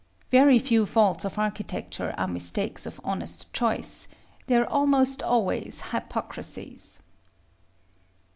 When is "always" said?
5.21-5.79